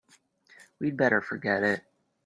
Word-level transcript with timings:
We'd 0.79 0.97
better 0.97 1.21
forget 1.21 1.61
it. 1.61 1.83